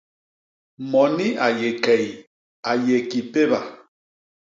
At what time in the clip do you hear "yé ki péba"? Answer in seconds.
2.85-3.59